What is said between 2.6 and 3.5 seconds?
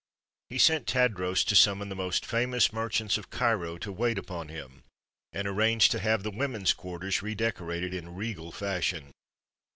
merchants of